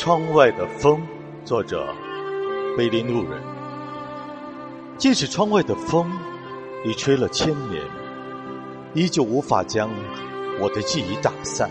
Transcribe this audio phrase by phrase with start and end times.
[0.00, 1.02] 窗外的风，
[1.44, 1.92] 作者
[2.76, 3.42] 碑林路人。
[4.96, 6.08] 即使窗外的风
[6.84, 7.82] 已吹了千年，
[8.94, 9.90] 依旧无法将
[10.60, 11.68] 我的记忆打散。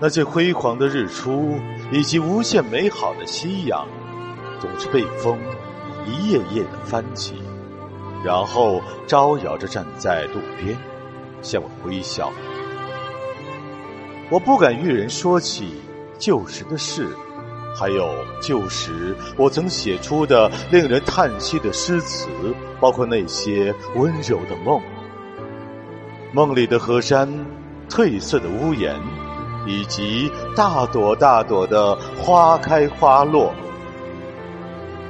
[0.00, 1.58] 那些辉煌的日出
[1.92, 3.86] 以及无限美好的夕阳，
[4.58, 5.38] 总是被风
[6.06, 7.34] 一页页的翻起，
[8.24, 10.74] 然后招摇着站在路边，
[11.42, 12.32] 向我微笑。
[14.30, 15.74] 我不敢与人说起
[16.20, 17.08] 旧时的事，
[17.74, 22.28] 还有旧时我曾写出的令人叹息的诗词，
[22.78, 24.78] 包括那些温柔的梦，
[26.32, 27.26] 梦里的河山，
[27.88, 28.94] 褪色的屋檐，
[29.66, 33.54] 以及大朵大朵的花开花落。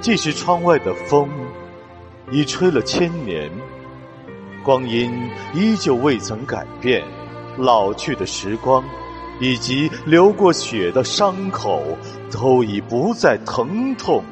[0.01, 1.29] 即使窗外的风
[2.31, 3.51] 已吹了千年，
[4.63, 5.13] 光阴
[5.53, 7.05] 依旧未曾改变，
[7.59, 8.85] 老去的时光。
[9.41, 11.83] 以及流过血的伤口
[12.31, 14.23] 都已不再疼痛，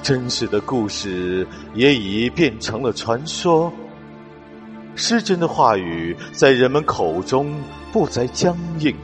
[0.00, 3.72] 真实的故事也已变成了传说。
[4.96, 7.52] 失真的话语在人们口中
[7.92, 8.94] 不再僵硬。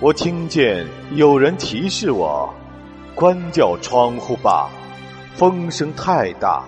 [0.00, 2.52] 我听见有人提示我
[3.14, 4.70] ：“关掉窗户吧，
[5.34, 6.64] 风声太大。”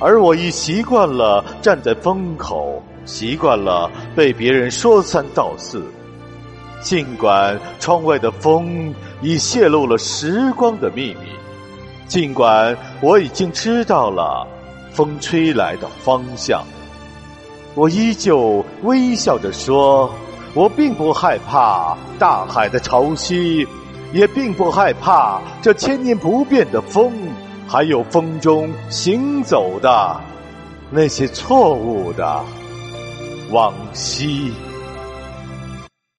[0.00, 2.82] 而我已习惯了站在风口。
[3.06, 5.82] 习惯了被别人说三道四，
[6.82, 11.30] 尽管窗外的风已泄露了时光的秘密，
[12.08, 14.46] 尽管我已经知道了
[14.92, 16.64] 风吹来的方向，
[17.74, 20.12] 我依旧微笑着说
[20.52, 23.66] ：“我并不害怕大海的潮汐，
[24.12, 27.12] 也并不害怕这千年不变的风，
[27.68, 30.20] 还有风中行走的
[30.90, 32.44] 那些错误的。”
[33.50, 34.52] 往昔。